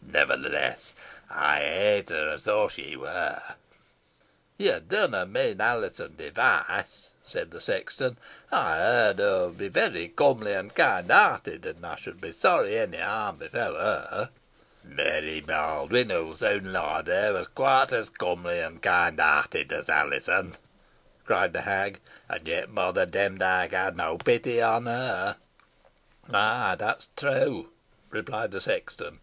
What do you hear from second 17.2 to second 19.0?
was quite as comely and